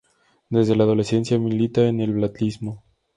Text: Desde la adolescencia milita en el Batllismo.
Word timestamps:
Desde 0.49 0.75
la 0.75 0.85
adolescencia 0.85 1.37
milita 1.37 1.85
en 1.87 1.99
el 2.01 2.15
Batllismo. 2.17 2.83